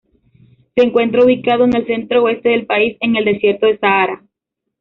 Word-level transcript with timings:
Se 0.73 0.81
encuentra 0.83 1.23
ubicado 1.23 1.63
en 1.65 1.75
el 1.75 1.85
centro-oeste 1.85 2.49
del 2.49 2.65
país, 2.65 2.97
en 3.01 3.17
el 3.17 3.25
desierto 3.25 3.67
del 3.67 3.79
Sahara. 3.79 4.23